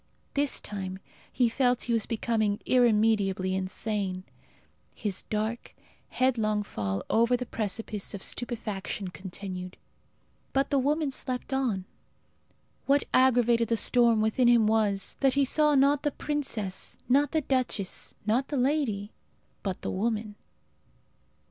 [0.33, 0.97] This time
[1.31, 4.23] he felt he was becoming irremediably insane.
[4.95, 5.75] His dark,
[6.09, 9.77] headlong fall over the precipice of stupefaction continued.
[10.53, 11.85] But the woman slept on.
[12.87, 17.41] What aggravated the storm within him was, that he saw not the princess, not the
[17.41, 19.11] duchess, not the lady,
[19.61, 20.33] but the woman.